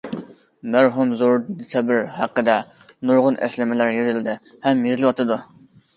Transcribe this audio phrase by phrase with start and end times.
[0.75, 2.57] مەرھۇم زوردۇن سابىر ھەققىدە
[3.11, 5.43] نۇرغۇن ئەسلىمىلەر يېزىلدى ھەم يېزىلىۋاتىدۇ.